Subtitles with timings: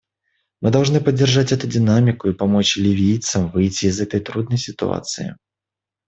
[0.61, 5.37] Мы должны поддержать эту динамику и помочь ливийцам выйти из этой трудной ситуации.